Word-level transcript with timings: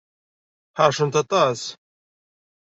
Ḥeṛcent 0.79 1.19
aṭas. 1.23 1.61